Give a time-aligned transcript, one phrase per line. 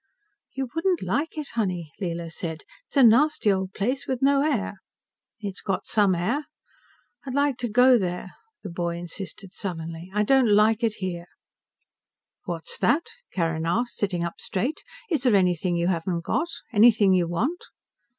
[0.55, 2.63] "You wouldn't like it, honey," Leela said.
[2.87, 4.81] "It's a nasty old place with no air."
[5.41, 6.45] "It's got some air.
[7.23, 8.31] I'd like to go there,"
[8.63, 10.09] the boy insisted sullenly.
[10.11, 11.27] "I don't like it here."
[12.45, 14.81] "What's that?" Carrin asked, sitting up straight.
[15.11, 16.47] "Is there anything you haven't got?
[16.73, 17.61] Anything you want?"